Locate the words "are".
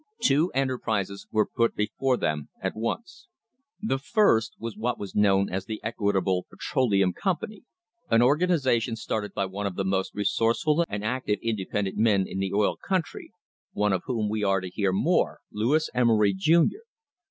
14.43-14.59